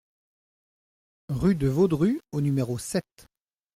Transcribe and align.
Rue 1.29 1.53
de 1.53 1.67
Vaudru 1.67 2.21
au 2.31 2.41
numéro 2.41 2.79
sept 2.79 3.27